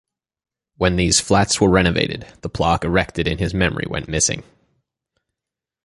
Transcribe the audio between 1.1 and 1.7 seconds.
flats were